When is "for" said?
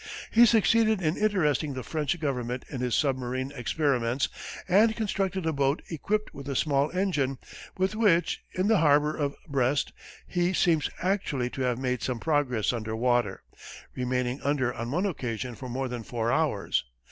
15.53-15.69